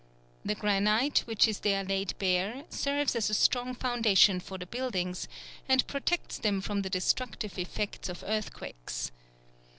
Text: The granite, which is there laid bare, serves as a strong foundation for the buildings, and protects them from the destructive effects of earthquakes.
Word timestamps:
The 0.43 0.55
granite, 0.55 1.19
which 1.25 1.47
is 1.47 1.59
there 1.59 1.83
laid 1.83 2.17
bare, 2.17 2.63
serves 2.71 3.15
as 3.15 3.29
a 3.29 3.35
strong 3.35 3.75
foundation 3.75 4.39
for 4.39 4.57
the 4.57 4.65
buildings, 4.65 5.27
and 5.69 5.85
protects 5.85 6.39
them 6.39 6.59
from 6.59 6.81
the 6.81 6.89
destructive 6.89 7.59
effects 7.59 8.09
of 8.09 8.23
earthquakes. 8.25 9.11